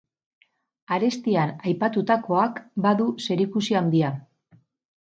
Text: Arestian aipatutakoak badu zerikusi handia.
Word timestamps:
Arestian 0.97 1.53
aipatutakoak 1.73 2.59
badu 2.89 3.09
zerikusi 3.29 3.81
handia. 3.83 4.15